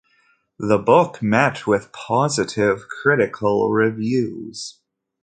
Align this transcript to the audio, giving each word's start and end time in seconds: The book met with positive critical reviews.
The 0.57 0.79
book 0.79 1.21
met 1.21 1.67
with 1.67 1.91
positive 1.91 2.87
critical 3.03 3.69
reviews. 3.69 4.79